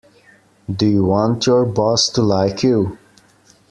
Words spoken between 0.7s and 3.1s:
Do you want your boss to like you?